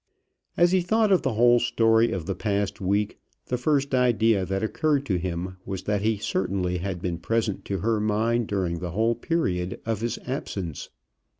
As 0.57 0.71
he 0.71 0.81
thought 0.81 1.11
of 1.11 1.21
the 1.21 1.33
whole 1.33 1.59
story 1.59 2.11
of 2.11 2.25
the 2.25 2.33
past 2.33 2.81
week, 2.81 3.19
the 3.49 3.57
first 3.59 3.93
idea 3.93 4.45
that 4.47 4.63
occurred 4.63 5.05
to 5.05 5.19
him 5.19 5.57
was 5.63 5.83
that 5.83 6.01
he 6.01 6.17
certainly 6.17 6.79
had 6.79 7.03
been 7.03 7.19
present 7.19 7.65
to 7.65 7.81
her 7.81 7.99
mind 7.99 8.47
during 8.47 8.79
the 8.79 8.89
whole 8.93 9.13
period 9.13 9.79
of 9.85 10.01
his 10.01 10.17
absence. 10.25 10.89